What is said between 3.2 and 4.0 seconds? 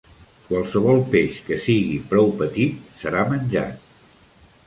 menjat.